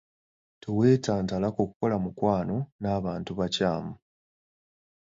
Towetantala 0.61 1.47
ku 1.55 1.61
kukola 1.69 1.95
mukwano 2.03 2.57
n'abantu 2.81 3.31
bakyamu. 3.39 3.93